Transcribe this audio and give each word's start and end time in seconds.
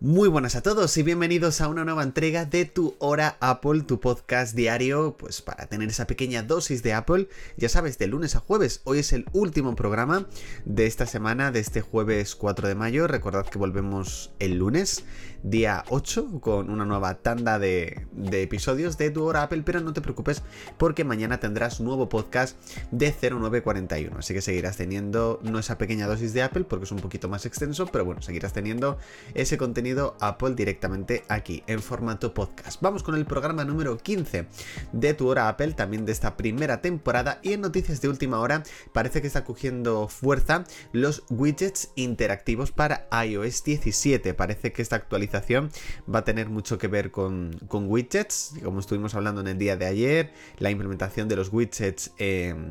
Muy 0.00 0.28
buenas 0.28 0.54
a 0.54 0.62
todos 0.62 0.96
y 0.96 1.02
bienvenidos 1.02 1.60
a 1.60 1.66
una 1.66 1.84
nueva 1.84 2.04
entrega 2.04 2.44
de 2.44 2.66
Tu 2.66 2.94
Hora 3.00 3.36
Apple, 3.40 3.80
tu 3.82 3.98
podcast 3.98 4.54
diario, 4.54 5.16
pues 5.18 5.42
para 5.42 5.66
tener 5.66 5.88
esa 5.88 6.06
pequeña 6.06 6.44
dosis 6.44 6.84
de 6.84 6.92
Apple, 6.92 7.28
ya 7.56 7.68
sabes, 7.68 7.98
de 7.98 8.06
lunes 8.06 8.36
a 8.36 8.38
jueves. 8.38 8.80
Hoy 8.84 9.00
es 9.00 9.12
el 9.12 9.26
último 9.32 9.74
programa 9.74 10.28
de 10.64 10.86
esta 10.86 11.04
semana, 11.04 11.50
de 11.50 11.58
este 11.58 11.80
jueves 11.80 12.36
4 12.36 12.68
de 12.68 12.76
mayo. 12.76 13.08
Recordad 13.08 13.46
que 13.46 13.58
volvemos 13.58 14.30
el 14.38 14.58
lunes, 14.58 15.02
día 15.42 15.82
8, 15.88 16.40
con 16.40 16.70
una 16.70 16.84
nueva 16.84 17.14
tanda 17.14 17.58
de, 17.58 18.06
episodios 18.30 18.98
de 18.98 19.10
Tu 19.10 19.24
Hora 19.24 19.42
Apple, 19.42 19.64
pero 19.66 19.80
no 19.80 19.94
te 19.94 20.00
preocupes 20.00 20.44
porque 20.76 21.02
mañana 21.02 21.40
tendrás 21.40 21.80
nuevo 21.80 22.08
podcast 22.08 22.56
de 22.92 23.10
0941. 23.10 24.16
Así 24.16 24.32
que 24.32 24.42
seguirás 24.42 24.76
teniendo 24.76 25.40
no 25.42 25.58
esa 25.58 25.76
pequeña 25.76 26.06
dosis 26.06 26.34
de 26.34 26.42
Apple 26.42 26.62
porque 26.62 26.84
es 26.84 26.92
un 26.92 27.00
poquito 27.00 27.28
más 27.28 27.46
extenso, 27.46 27.86
pero 27.86 28.04
bueno, 28.04 28.22
seguirás 28.22 28.52
teniendo 28.52 28.96
ese 29.34 29.58
contenido 29.58 29.87
Apple 30.20 30.54
directamente 30.54 31.24
aquí 31.28 31.62
en 31.66 31.80
formato 31.80 32.34
podcast. 32.34 32.80
Vamos 32.82 33.02
con 33.02 33.14
el 33.14 33.24
programa 33.24 33.64
número 33.64 33.96
15 33.96 34.46
de 34.92 35.14
Tu 35.14 35.26
Hora 35.26 35.48
Apple, 35.48 35.72
también 35.72 36.04
de 36.04 36.12
esta 36.12 36.36
primera 36.36 36.82
temporada 36.82 37.40
y 37.42 37.54
en 37.54 37.62
noticias 37.62 38.02
de 38.02 38.08
última 38.08 38.40
hora 38.40 38.64
parece 38.92 39.22
que 39.22 39.26
está 39.26 39.44
cogiendo 39.44 40.08
fuerza 40.08 40.64
los 40.92 41.24
widgets 41.30 41.90
interactivos 41.94 42.70
para 42.70 43.08
iOS 43.24 43.64
17. 43.64 44.34
Parece 44.34 44.72
que 44.72 44.82
esta 44.82 44.96
actualización 44.96 45.70
va 46.12 46.20
a 46.20 46.24
tener 46.24 46.50
mucho 46.50 46.76
que 46.76 46.88
ver 46.88 47.10
con, 47.10 47.56
widgets, 47.70 48.54
como 48.62 48.80
estuvimos 48.80 49.14
hablando 49.14 49.40
en 49.40 49.48
el 49.48 49.58
día 49.58 49.76
de 49.76 49.86
ayer, 49.86 50.32
la 50.58 50.70
implementación 50.70 51.28
de 51.28 51.36
los 51.36 51.50
widgets, 51.50 52.12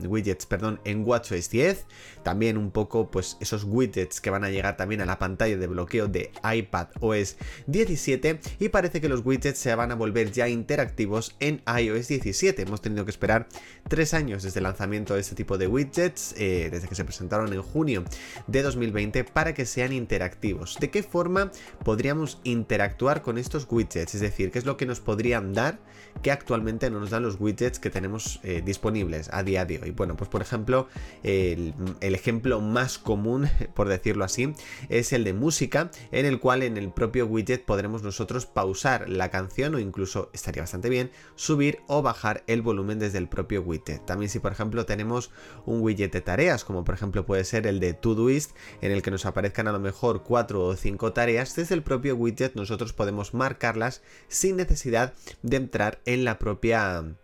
widgets 0.05 0.45
perdón, 0.45 0.79
en 0.83 1.03
WatchOS 1.03 1.49
10, 1.49 1.85
también 2.23 2.57
un 2.57 2.69
poco 2.69 3.09
pues 3.09 3.37
esos 3.39 3.63
widgets 3.63 4.21
que 4.21 4.29
van 4.29 4.43
a 4.43 4.51
llegar 4.51 4.77
también 4.77 5.01
a 5.01 5.05
la 5.05 5.17
pantalla 5.17 5.57
de 5.57 5.67
bloqueo 5.67 6.07
de 6.07 6.31
iPad 6.43 6.89
es 7.13 7.37
17 7.67 8.39
y 8.59 8.69
parece 8.69 9.01
que 9.01 9.09
los 9.09 9.25
widgets 9.25 9.59
se 9.59 9.73
van 9.75 9.91
a 9.91 9.95
volver 9.95 10.31
ya 10.31 10.47
interactivos 10.47 11.35
en 11.39 11.61
iOS 11.67 12.07
17. 12.07 12.61
Hemos 12.61 12.81
tenido 12.81 13.05
que 13.05 13.11
esperar 13.11 13.47
tres 13.87 14.13
años 14.13 14.43
desde 14.43 14.59
el 14.59 14.63
lanzamiento 14.63 15.13
de 15.13 15.21
este 15.21 15.35
tipo 15.35 15.57
de 15.57 15.67
widgets, 15.67 16.35
eh, 16.37 16.69
desde 16.71 16.87
que 16.87 16.95
se 16.95 17.05
presentaron 17.05 17.53
en 17.53 17.61
junio 17.61 18.03
de 18.47 18.61
2020, 18.61 19.23
para 19.23 19.53
que 19.53 19.65
sean 19.65 19.93
interactivos. 19.93 20.77
¿De 20.79 20.89
qué 20.89 21.03
forma 21.03 21.51
podríamos 21.83 22.39
interactuar 22.43 23.21
con 23.21 23.37
estos 23.37 23.67
widgets? 23.69 24.15
Es 24.15 24.21
decir, 24.21 24.51
¿qué 24.51 24.59
es 24.59 24.65
lo 24.65 24.77
que 24.77 24.85
nos 24.85 24.99
podrían 24.99 25.53
dar 25.53 25.79
que 26.21 26.31
actualmente 26.31 26.89
no 26.89 26.99
nos 26.99 27.11
dan 27.11 27.23
los 27.23 27.39
widgets 27.39 27.79
que 27.79 27.89
tenemos 27.89 28.39
eh, 28.43 28.61
disponibles 28.65 29.29
a 29.31 29.43
día 29.43 29.65
de 29.65 29.79
hoy? 29.79 29.91
Bueno, 29.91 30.15
pues 30.15 30.29
por 30.29 30.41
ejemplo, 30.41 30.87
el 31.23 31.73
ejemplo 32.01 32.61
más 32.61 32.97
común, 32.97 33.49
por 33.73 33.87
decirlo 33.87 34.23
así, 34.23 34.53
es 34.89 35.13
el 35.13 35.23
de 35.23 35.33
música, 35.33 35.91
en 36.11 36.25
el 36.25 36.39
cual 36.39 36.63
en 36.63 36.77
el 36.77 36.89
propio 36.97 37.27
widget 37.27 37.63
podremos 37.63 38.01
nosotros 38.01 38.47
pausar 38.47 39.07
la 39.07 39.29
canción 39.29 39.75
o 39.75 39.79
incluso, 39.79 40.31
estaría 40.33 40.63
bastante 40.63 40.89
bien, 40.89 41.11
subir 41.35 41.77
o 41.85 42.01
bajar 42.01 42.43
el 42.47 42.63
volumen 42.63 42.97
desde 42.97 43.19
el 43.19 43.29
propio 43.29 43.61
widget. 43.61 44.03
También 44.07 44.31
si 44.31 44.39
por 44.39 44.51
ejemplo 44.51 44.87
tenemos 44.87 45.29
un 45.67 45.81
widget 45.81 46.11
de 46.11 46.21
tareas, 46.21 46.65
como 46.65 46.83
por 46.83 46.95
ejemplo 46.95 47.23
puede 47.23 47.43
ser 47.43 47.67
el 47.67 47.79
de 47.79 47.93
Todoist, 47.93 48.55
en 48.81 48.91
el 48.91 49.03
que 49.03 49.11
nos 49.11 49.27
aparezcan 49.27 49.67
a 49.67 49.73
lo 49.73 49.79
mejor 49.79 50.23
4 50.23 50.65
o 50.65 50.75
5 50.75 51.13
tareas, 51.13 51.55
desde 51.55 51.75
el 51.75 51.83
propio 51.83 52.15
widget 52.15 52.55
nosotros 52.55 52.93
podemos 52.93 53.35
marcarlas 53.35 54.01
sin 54.27 54.55
necesidad 54.55 55.13
de 55.43 55.57
entrar 55.57 56.01
en 56.05 56.25
la 56.25 56.39
propia 56.39 57.15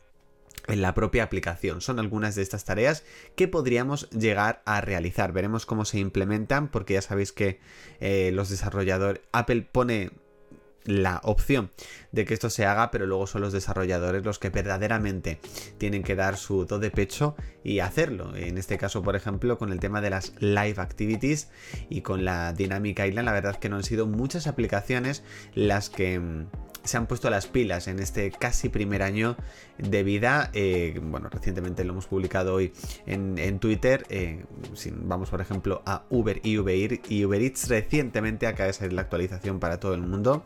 en 0.67 0.81
la 0.81 0.93
propia 0.93 1.23
aplicación. 1.23 1.81
Son 1.81 1.99
algunas 1.99 2.35
de 2.35 2.41
estas 2.41 2.65
tareas 2.65 3.03
que 3.35 3.47
podríamos 3.47 4.09
llegar 4.11 4.61
a 4.65 4.81
realizar. 4.81 5.33
Veremos 5.33 5.65
cómo 5.65 5.85
se 5.85 5.99
implementan 5.99 6.69
porque 6.69 6.93
ya 6.93 7.01
sabéis 7.01 7.31
que 7.31 7.59
eh, 7.99 8.31
los 8.33 8.49
desarrolladores, 8.49 9.21
Apple 9.31 9.67
pone 9.71 10.11
la 10.85 11.21
opción 11.23 11.71
de 12.11 12.25
que 12.25 12.33
esto 12.33 12.49
se 12.49 12.65
haga, 12.65 12.91
pero 12.91 13.05
luego 13.05 13.27
son 13.27 13.41
los 13.41 13.53
desarrolladores 13.53 14.25
los 14.25 14.39
que 14.39 14.49
verdaderamente 14.49 15.39
tienen 15.77 16.03
que 16.03 16.15
dar 16.15 16.37
su 16.37 16.65
do 16.65 16.79
de 16.79 16.91
pecho 16.91 17.35
y 17.63 17.79
hacerlo. 17.79 18.35
En 18.35 18.57
este 18.57 18.77
caso, 18.77 19.01
por 19.01 19.15
ejemplo, 19.15 19.57
con 19.57 19.71
el 19.71 19.79
tema 19.79 20.01
de 20.01 20.09
las 20.09 20.33
live 20.39 20.75
activities 20.77 21.49
y 21.89 22.01
con 22.01 22.25
la 22.25 22.53
Dynamic 22.53 22.99
Island, 22.99 23.25
la 23.25 23.31
verdad 23.31 23.57
que 23.57 23.69
no 23.69 23.77
han 23.77 23.83
sido 23.83 24.07
muchas 24.07 24.47
aplicaciones 24.47 25.23
las 25.55 25.89
que 25.89 26.19
mm, 26.19 26.47
se 26.83 26.97
han 26.97 27.07
puesto 27.07 27.29
las 27.29 27.47
pilas 27.47 27.87
en 27.87 27.99
este 27.99 28.31
casi 28.31 28.69
primer 28.69 29.03
año 29.03 29.35
de 29.77 30.03
vida. 30.03 30.49
Eh, 30.53 30.99
bueno, 31.01 31.29
recientemente 31.29 31.83
lo 31.83 31.93
hemos 31.93 32.07
publicado 32.07 32.55
hoy 32.55 32.73
en, 33.05 33.59
Twitter. 33.59 34.05
Eh, 34.09 34.45
vamos, 34.91 35.29
por 35.29 35.41
ejemplo, 35.41 35.81
a 35.85 36.03
Uber 36.09 36.41
y 36.43 36.57
Uber, 36.57 37.01
y 37.07 37.25
Uber 37.25 37.41
Eats, 37.41 37.69
recientemente 37.69 38.47
acaba 38.47 38.67
de 38.67 38.73
salir 38.73 38.93
la 38.93 39.01
actualización 39.01 39.59
para 39.59 39.79
todo 39.79 39.93
el 39.93 40.01
mundo 40.01 40.43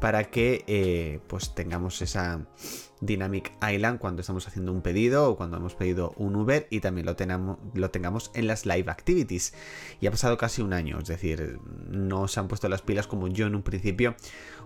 para 0.00 0.24
que 0.24 0.64
eh, 0.66 1.20
pues 1.26 1.54
tengamos 1.54 2.00
esa 2.02 2.40
Dynamic 3.02 3.52
Island 3.60 3.98
cuando 3.98 4.20
estamos 4.20 4.48
haciendo 4.48 4.72
un 4.72 4.80
pedido 4.80 5.28
o 5.28 5.36
cuando 5.36 5.58
hemos 5.58 5.74
pedido 5.74 6.14
un 6.16 6.34
Uber 6.36 6.66
y 6.70 6.80
también 6.80 7.06
lo, 7.06 7.58
lo 7.74 7.90
tengamos 7.90 8.30
en 8.34 8.46
las 8.46 8.64
live 8.64 8.90
activities. 8.90 9.52
Y 10.00 10.06
ha 10.06 10.10
pasado 10.10 10.38
casi 10.38 10.62
un 10.62 10.72
año, 10.72 10.98
es 11.00 11.08
decir, 11.08 11.58
no 11.90 12.28
se 12.28 12.40
han 12.40 12.48
puesto 12.48 12.68
las 12.68 12.80
pilas 12.80 13.06
como 13.06 13.28
yo 13.28 13.46
en 13.46 13.56
un 13.56 13.62
principio 13.62 14.14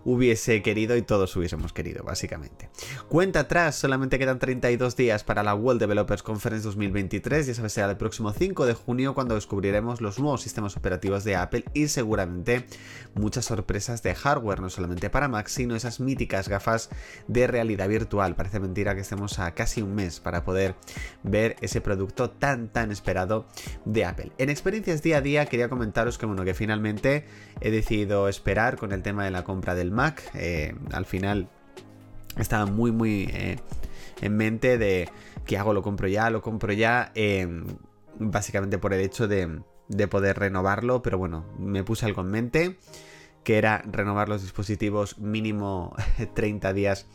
hubiese 0.07 0.63
querido 0.63 0.97
y 0.97 1.03
todos 1.03 1.35
hubiésemos 1.35 1.73
querido, 1.73 2.05
básicamente. 2.05 2.71
Cuenta 3.09 3.41
atrás, 3.41 3.75
solamente 3.75 4.21
quedan 4.21 4.39
32 4.39 4.95
días 4.95 5.25
para 5.25 5.43
la 5.43 5.55
World 5.55 5.81
Developers 5.81 6.23
Conference 6.23 6.65
2023, 6.65 7.49
ya 7.49 7.55
sabes, 7.55 7.73
será 7.73 7.91
el 7.91 7.97
próximo 7.97 8.33
5 8.33 8.67
de 8.67 8.75
junio 8.75 9.15
cuando 9.15 9.35
descubriremos 9.35 10.01
los 10.01 10.21
nuevos 10.21 10.43
sistemas 10.43 10.77
operativos 10.77 11.25
de 11.25 11.35
Apple 11.35 11.65
y 11.75 11.89
seguramente 11.89 12.67
muchas 13.15 13.47
sorpresas 13.47 14.05
de 14.05 14.15
hardware, 14.15 14.61
no 14.61 14.71
solamente 14.71 15.11
para 15.11 15.27
Mac, 15.27 15.49
sino 15.49 15.75
esas 15.75 15.99
míticas 15.99 16.49
gafas 16.49 16.89
de 17.27 17.49
realidad 17.49 17.89
virtual. 17.89 18.26
Parece 18.35 18.61
mentira 18.61 18.95
que 18.95 19.03
estemos 19.03 19.39
a 19.39 19.55
casi 19.55 19.83
un 19.83 19.95
mes 19.95 20.21
para 20.21 20.45
poder 20.45 20.75
ver 21.23 21.57
ese 21.61 21.81
producto 21.81 22.31
tan 22.31 22.69
tan 22.69 22.91
esperado 22.91 23.47
de 23.85 24.05
Apple. 24.05 24.33
En 24.39 24.51
experiencias 24.51 25.03
día 25.03 25.19
a 25.19 25.21
día 25.21 25.47
quería 25.47 25.69
comentaros 25.69 26.19
que 26.19 26.27
bueno, 26.27 26.45
que 26.45 26.55
finalmente 26.55 27.27
he 27.61 27.71
decidido 27.71 28.29
esperar 28.29 28.77
con 28.77 28.93
el 28.93 29.03
tema 29.03 29.25
de 29.25 29.31
la 29.31 29.45
compra 29.45 29.75
del 29.75 29.91
Mac. 29.91 30.23
Eh, 30.35 30.75
al 30.93 31.07
final 31.07 31.49
estaba 32.39 32.67
muy, 32.67 32.93
muy 32.93 33.29
eh, 33.33 33.59
en 34.21 34.37
mente 34.37 34.79
de 34.79 35.09
que 35.45 35.59
hago, 35.59 35.73
lo 35.73 35.83
compro 35.83 36.09
ya, 36.09 36.31
lo 36.31 36.43
compro 36.43 36.73
ya. 36.73 37.13
Em, 37.15 37.65
básicamente 38.19 38.79
por 38.79 38.93
el 38.95 39.01
hecho 39.01 39.29
de, 39.29 39.61
de 39.89 40.09
poder 40.09 40.39
renovarlo, 40.39 41.03
pero 41.03 41.19
bueno, 41.19 41.45
me 41.59 41.85
puse 41.85 42.07
algo 42.07 42.23
en 42.23 42.31
mente, 42.31 42.79
que 43.45 43.59
era 43.59 43.83
renovar 43.91 44.29
los 44.29 44.43
dispositivos 44.43 45.19
mínimo 45.19 45.95
30 46.35 46.73
días 46.73 47.07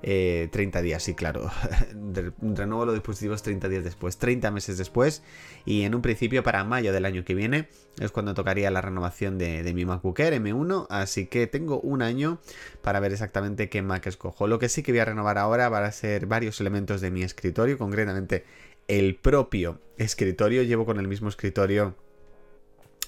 30 0.00 0.78
eh, 0.78 0.82
días, 0.82 1.02
sí, 1.02 1.14
claro. 1.14 1.50
Renuevo 2.40 2.84
los 2.84 2.94
dispositivos 2.94 3.42
30 3.42 3.68
días 3.68 3.84
después, 3.84 4.18
30 4.18 4.50
meses 4.50 4.78
después. 4.78 5.22
Y 5.64 5.82
en 5.82 5.94
un 5.94 6.02
principio 6.02 6.42
para 6.42 6.62
mayo 6.64 6.92
del 6.92 7.04
año 7.04 7.24
que 7.24 7.34
viene 7.34 7.68
es 7.98 8.12
cuando 8.12 8.34
tocaría 8.34 8.70
la 8.70 8.80
renovación 8.80 9.38
de, 9.38 9.72
mi 9.74 9.84
MacBook 9.84 10.20
Air 10.20 10.34
M1. 10.34 10.86
Así 10.88 11.26
que 11.26 11.46
tengo 11.46 11.80
un 11.80 12.02
año 12.02 12.38
para 12.82 13.00
ver 13.00 13.12
exactamente 13.12 13.68
qué 13.68 13.82
Mac 13.82 14.06
escojo. 14.06 14.46
Lo 14.46 14.58
que 14.58 14.68
sí 14.68 14.82
que 14.82 14.92
voy 14.92 15.00
a 15.00 15.04
renovar 15.04 15.36
ahora 15.36 15.68
van 15.68 15.84
a 15.84 15.92
ser 15.92 16.26
varios 16.26 16.60
elementos 16.60 17.00
de 17.00 17.10
mi 17.10 17.22
escritorio, 17.22 17.76
concretamente 17.76 18.44
el 18.86 19.16
propio 19.16 19.80
escritorio. 19.96 20.62
Llevo 20.62 20.86
con 20.86 21.00
el 21.00 21.08
mismo 21.08 21.28
escritorio 21.28 21.96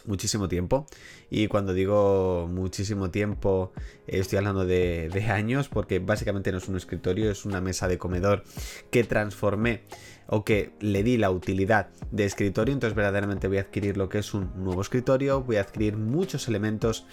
muchísimo 0.07 0.49
tiempo. 0.49 0.87
Y 1.31 1.49
cuando 1.49 1.73
digo 1.73 2.49
muchísimo 2.51 3.11
tiempo, 3.11 3.73
estoy 4.07 4.39
hablando 4.39 4.67
de, 4.67 5.27
años, 5.31 5.69
porque 5.69 5.99
básicamente 5.99 6.53
no 6.53 6.59
es 6.59 6.69
un 6.69 6.77
escritorio, 6.77 7.31
es 7.31 7.45
una 7.45 7.61
mesa 7.61 7.89
de 7.89 7.99
comedor 7.99 8.45
que 8.91 9.05
transformé 9.05 9.83
o 10.27 10.45
que 10.45 10.73
le 10.81 11.03
di 11.03 11.17
la 11.17 11.31
utilidad 11.31 11.89
de 12.11 12.25
escritorio. 12.25 12.73
Entonces 12.73 12.97
verdaderamente 12.97 13.49
voy 13.49 13.59
a 13.59 13.63
adquirir 13.63 13.97
lo 13.97 14.09
que 14.09 14.19
es 14.19 14.35
un 14.35 14.51
nuevo 14.57 14.81
escritorio, 14.81 15.43
voy 15.43 15.57
a 15.57 15.63
adquirir 15.63 15.97
muchos 15.97 16.49
elementos 16.49 17.07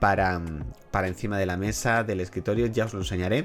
para, 0.00 0.42
para 0.90 1.08
encima 1.08 1.38
de 1.38 1.46
la 1.46 1.56
mesa 1.56 2.04
del 2.04 2.20
escritorio, 2.20 2.66
ya 2.66 2.86
os 2.86 2.94
lo 2.94 3.00
enseñaré. 3.00 3.44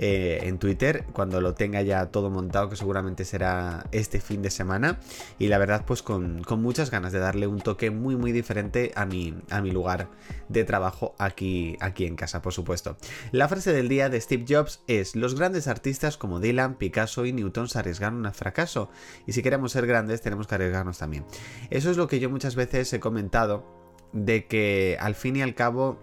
Eh, 0.00 0.38
en 0.44 0.58
Twitter 0.58 1.04
cuando 1.12 1.40
lo 1.40 1.54
tenga 1.54 1.82
ya 1.82 2.06
todo 2.06 2.30
montado, 2.30 2.68
que 2.68 2.76
seguramente 2.76 3.24
será 3.24 3.84
este 3.90 4.20
fin 4.20 4.42
de 4.42 4.50
semana. 4.50 5.00
Y 5.40 5.48
la 5.48 5.58
verdad, 5.58 5.84
pues 5.84 6.02
con, 6.02 6.42
muchas 6.58 6.90
ganas 6.90 7.12
de 7.12 7.18
darle 7.18 7.48
un 7.48 7.58
toque 7.60 7.90
muy, 7.90 8.16
muy 8.16 8.30
diferente 8.30 8.92
a 8.94 9.06
mi, 9.06 9.34
a 9.50 9.60
mi 9.60 9.72
lugar 9.72 10.08
de 10.48 10.62
trabajo 10.64 11.16
aquí, 11.18 11.76
aquí 11.80 12.06
en 12.06 12.14
casa, 12.14 12.42
por 12.42 12.52
supuesto. 12.52 12.96
La 13.32 13.48
frase 13.48 13.72
del 13.72 13.88
día 13.88 14.08
de 14.08 14.20
Steve 14.20 14.44
Jobs 14.48 14.82
es: 14.86 15.16
Los 15.16 15.34
grandes 15.34 15.66
artistas 15.66 16.16
como 16.16 16.38
Dylan, 16.38 16.76
Picasso 16.76 17.26
y 17.26 17.32
Newton 17.32 17.68
se 17.68 17.80
arriesgaron 17.80 18.24
a 18.24 18.32
fracaso. 18.32 18.90
Y 19.26 19.32
si 19.32 19.42
queremos 19.42 19.72
ser 19.72 19.86
grandes, 19.86 20.22
tenemos 20.22 20.46
que 20.46 20.54
arriesgarnos 20.54 20.98
también. 20.98 21.24
Eso 21.70 21.90
es 21.90 21.96
lo 21.96 22.06
que 22.06 22.20
yo 22.20 22.30
muchas 22.30 22.54
veces 22.54 22.92
he 22.92 23.00
comentado 23.00 23.66
de 24.12 24.46
que 24.46 24.96
al 25.00 25.14
fin 25.14 25.36
y 25.36 25.42
al 25.42 25.54
cabo 25.54 25.98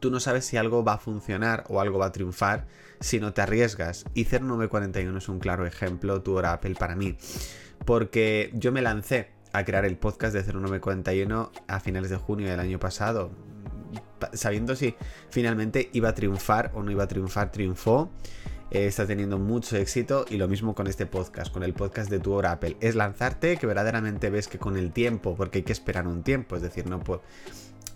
tú 0.00 0.10
no 0.10 0.20
sabes 0.20 0.44
si 0.44 0.56
algo 0.56 0.84
va 0.84 0.94
a 0.94 0.98
funcionar 0.98 1.64
o 1.68 1.80
algo 1.80 1.98
va 1.98 2.06
a 2.06 2.12
triunfar 2.12 2.66
si 3.00 3.20
no 3.20 3.32
te 3.32 3.42
arriesgas. 3.42 4.04
Y 4.14 4.24
0941 4.24 5.18
es 5.18 5.28
un 5.28 5.38
claro 5.38 5.66
ejemplo, 5.66 6.22
tu 6.22 6.34
hora 6.34 6.52
Apple 6.52 6.74
para 6.78 6.96
mí. 6.96 7.16
Porque 7.84 8.50
yo 8.54 8.72
me 8.72 8.82
lancé 8.82 9.30
a 9.52 9.64
crear 9.64 9.84
el 9.84 9.96
podcast 9.96 10.34
de 10.34 10.42
0941 10.42 11.52
a 11.68 11.80
finales 11.80 12.10
de 12.10 12.16
junio 12.16 12.48
del 12.48 12.60
año 12.60 12.78
pasado. 12.78 13.30
sabiendo 14.32 14.74
si 14.74 14.94
finalmente 15.30 15.90
iba 15.92 16.08
a 16.08 16.14
triunfar 16.14 16.72
o 16.74 16.82
no 16.82 16.90
iba 16.90 17.04
a 17.04 17.08
triunfar, 17.08 17.52
triunfó. 17.52 18.10
Eh, 18.70 18.86
está 18.86 19.06
teniendo 19.06 19.38
mucho 19.38 19.76
éxito 19.76 20.24
y 20.28 20.36
lo 20.36 20.48
mismo 20.48 20.74
con 20.74 20.88
este 20.88 21.06
podcast, 21.06 21.52
con 21.52 21.62
el 21.62 21.74
podcast 21.74 22.10
de 22.10 22.18
tu 22.18 22.32
hora 22.32 22.52
Apple. 22.52 22.76
Es 22.80 22.96
lanzarte 22.96 23.56
que 23.56 23.66
verdaderamente 23.66 24.30
ves 24.30 24.48
que 24.48 24.58
con 24.58 24.76
el 24.76 24.92
tiempo, 24.92 25.36
porque 25.36 25.58
hay 25.58 25.64
que 25.64 25.72
esperar 25.72 26.08
un 26.08 26.22
tiempo, 26.22 26.56
es 26.56 26.62
decir, 26.62 26.88
no 26.88 26.98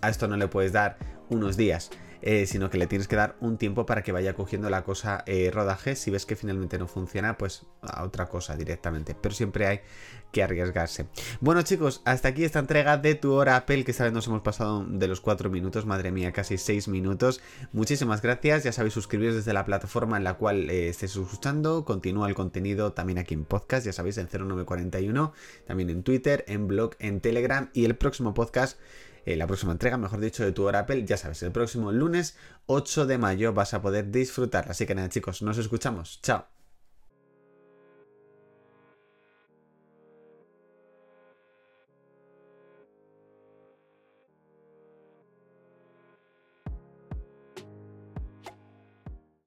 a 0.01 0.09
esto 0.09 0.27
no 0.27 0.37
le 0.37 0.47
puedes 0.47 0.71
dar 0.71 0.97
unos 1.29 1.57
días. 1.57 1.91
Eh, 2.21 2.47
sino 2.47 2.69
que 2.69 2.77
le 2.77 2.85
tienes 2.85 3.07
que 3.07 3.15
dar 3.15 3.37
un 3.39 3.57
tiempo 3.57 3.85
para 3.85 4.03
que 4.03 4.11
vaya 4.11 4.33
cogiendo 4.33 4.69
la 4.69 4.83
cosa 4.83 5.23
eh, 5.25 5.51
rodaje. 5.53 5.95
Si 5.95 6.11
ves 6.11 6.25
que 6.25 6.35
finalmente 6.35 6.77
no 6.77 6.85
funciona, 6.85 7.37
pues 7.37 7.65
a 7.81 8.03
otra 8.03 8.27
cosa 8.27 8.57
directamente. 8.57 9.15
Pero 9.15 9.33
siempre 9.33 9.67
hay 9.67 9.81
que 10.31 10.43
arriesgarse. 10.43 11.07
Bueno 11.39 11.61
chicos, 11.61 12.01
hasta 12.05 12.27
aquí 12.27 12.43
esta 12.43 12.59
entrega 12.59 12.97
de 12.97 13.15
tu 13.15 13.33
hora 13.33 13.55
Apple, 13.55 13.83
que 13.85 13.91
esta 13.91 14.03
vez 14.03 14.13
nos 14.13 14.27
hemos 14.27 14.41
pasado 14.41 14.85
de 14.85 15.07
los 15.07 15.21
4 15.21 15.49
minutos, 15.49 15.85
madre 15.85 16.11
mía, 16.11 16.33
casi 16.33 16.57
6 16.57 16.89
minutos. 16.89 17.41
Muchísimas 17.71 18.21
gracias, 18.21 18.63
ya 18.63 18.73
sabéis 18.73 18.93
suscribiros 18.93 19.35
desde 19.35 19.53
la 19.53 19.65
plataforma 19.65 20.17
en 20.17 20.25
la 20.25 20.35
cual 20.35 20.69
eh, 20.69 20.89
estéis 20.89 21.15
escuchando, 21.15 21.85
continúa 21.85 22.27
el 22.27 22.35
contenido 22.35 22.93
también 22.93 23.17
aquí 23.17 23.33
en 23.33 23.45
podcast, 23.45 23.85
ya 23.85 23.93
sabéis, 23.93 24.17
en 24.17 24.27
0941, 24.27 25.33
también 25.65 25.89
en 25.89 26.03
Twitter, 26.03 26.43
en 26.47 26.67
blog, 26.67 26.91
en 26.99 27.21
Telegram 27.21 27.69
y 27.73 27.85
el 27.85 27.95
próximo 27.95 28.33
podcast 28.33 28.77
eh, 29.29 29.37
la 29.37 29.47
próxima 29.47 29.71
entrega, 29.71 29.97
mejor 29.97 30.19
dicho, 30.19 30.43
de 30.43 30.51
tu 30.51 30.63
hora 30.65 30.79
Apple, 30.79 31.05
ya 31.05 31.17
sabes, 31.17 31.43
el 31.43 31.51
próximo 31.51 31.91
lunes 31.91 32.35
8 32.65 33.05
de 33.05 33.17
mayo 33.17 33.53
vas 33.53 33.73
a 33.73 33.81
poder 33.81 34.09
disfrutar. 34.11 34.69
Así 34.69 34.85
que 34.85 34.95
nada 34.95 35.09
chicos, 35.09 35.41
nos 35.41 35.57
escuchamos. 35.57 36.19
Chao. 36.21 36.58